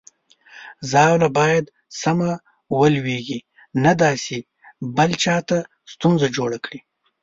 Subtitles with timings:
[0.89, 1.65] ژاوله باید
[2.01, 2.31] سمه
[2.79, 3.39] ولویږي،
[3.83, 4.35] نه دا چې
[4.95, 5.57] بل چاته
[5.93, 6.79] ستونزه جوړه کړي.